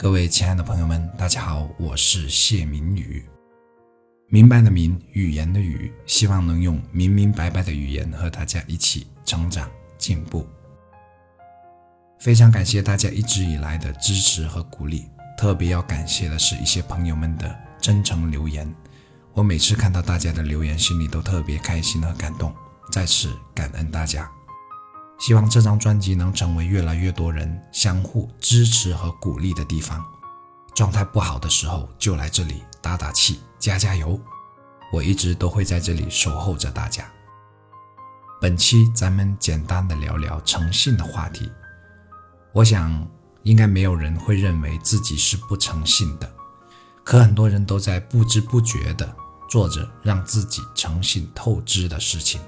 [0.00, 3.22] 各位亲爱的朋友们，大家好，我是谢明宇，
[4.28, 10.48] 明白的明，语言的语，希望能用明明白白的语言和大家一起成长进步。
[12.18, 15.04] 非常感谢大家一直以来的支持和鼓励，
[15.36, 18.74] 特别要感谢的是一些朋友们的真诚留言，
[19.34, 22.54] 我每次看到大家的留言，心里都特别开心和感动，
[22.90, 24.26] 再次感恩大家。
[25.20, 30.02] 希望这张专辑能成为越来越多人相互支持和鼓励的地方。
[30.74, 34.18] 状态不好的时候就来这里打打气、加加油。
[34.90, 37.04] 我一直都会在这里守候着大家。
[38.40, 41.52] 本期咱们简单的聊聊诚信的话题。
[42.52, 43.06] 我想
[43.42, 46.32] 应该没有人会认为自己是不诚信的，
[47.04, 49.14] 可很多人都在不知不觉地
[49.50, 52.40] 做着让自己诚信透支的事情。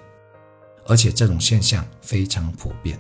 [0.87, 2.99] 而且这种现象非常普遍，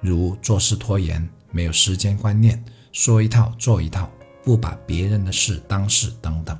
[0.00, 4.10] 如做事拖延、没有时间观念、说一套做一套、
[4.42, 6.58] 不把别人的事当事等等。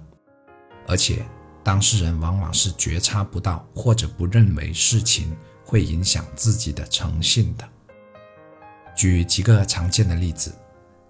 [0.87, 1.25] 而且
[1.63, 5.35] 当事人往往是觉察不到或者不认为事情
[5.65, 7.69] 会影响自己的诚信的。
[8.95, 10.55] 举几个常见的例子，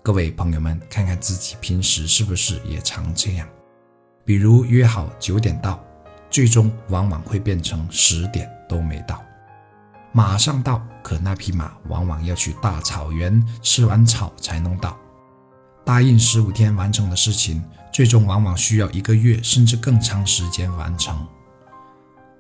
[0.02, 3.48] 各位朋友们看看自己平时是不是也常这样？
[4.24, 5.84] 比如约好九点到，
[6.30, 9.22] 最终往往会变成十点都没到。
[10.16, 14.96] 马上到，可那匹马往往要去大草原吃完草才能到。
[15.84, 21.26] 答应十五天完成的事情，最终往往需要一个月甚至更长时间完成。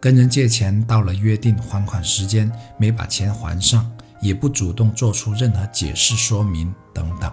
[0.00, 7.28] 跟人借钱，到了约定还款时间没把钱还上，也不主动做出任何解释说明等等。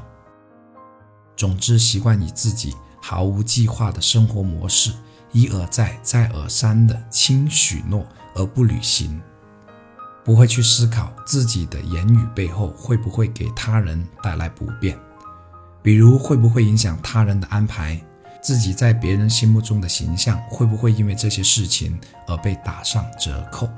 [1.37, 4.91] 总之，习惯以自己毫无计划的生活模式，
[5.33, 8.03] 一而再、再而三的轻许诺
[8.33, 9.21] 而不履行。
[10.23, 14.97] 不会去思考自己的言语背后会不会给他人带来不便，
[15.81, 17.99] 比如会不会影响他人的安排，
[18.41, 23.69] 自己在别人心目中的形象会不会因为这些事情而被打上折扣。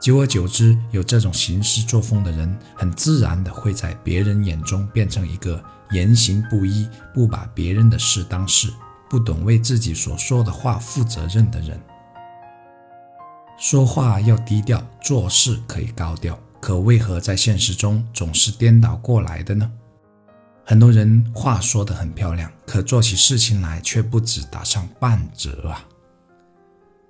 [0.00, 8.72] 久而久之，有这种行事作风的人，很自然的会在别人眼中变成一个言行不一、不把别人的事当事、
[9.10, 11.78] 不懂为自己所说的话负责任的人。
[13.58, 19.68] 说话要低调，做事可以高调，可为何在现实中总是颠倒过来的呢？
[20.64, 25.84] 很多人话说得很漂亮，可做起事情来却不止打上半折啊！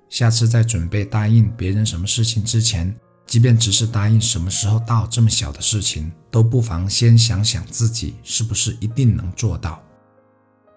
[0.08, 9.82] 下次在准备答应别人什么事情之前，即便只是答应什么时候到这么小的事情，都不妨先想想自己是不是一定能做到。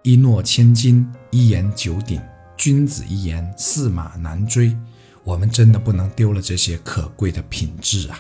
[0.04, 2.22] 一诺千金，一言九鼎，
[2.58, 4.76] 君子一言，驷马难追。
[5.24, 8.20] 我们真的不能丢了这些可贵的品质啊！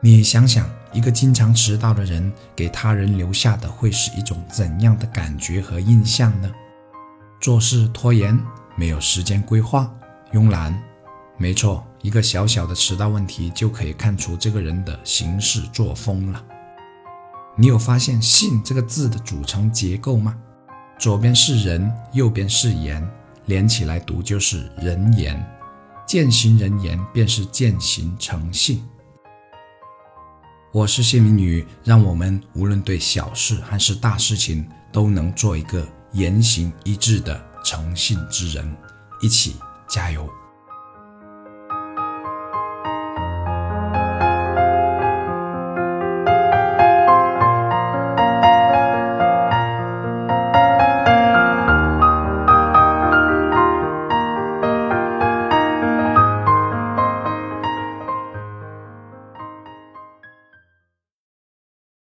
[0.00, 6.50] 你想想，一个经常迟到的人，给他人留下的会是一种怎样的感觉和印象呢？
[7.40, 8.38] 做事拖延，
[8.76, 9.92] 没有时间规划，
[10.32, 10.76] 慵懒。
[11.36, 16.44] 没错，一个小小的迟到问题就可以看出这个人的行事作风了。
[17.56, 20.36] 你有发现“信”这个字的组成结构吗？
[20.98, 23.08] 左边是人，右边是言，
[23.46, 25.44] 连起来读就是人言。
[26.08, 28.82] 践行人言，便是践行诚信。
[30.72, 38.74] 我是谢明宇，让我们无论对小事还是大事情，都能做一个言行一致的诚信之人，
[39.20, 40.26] 一起加油。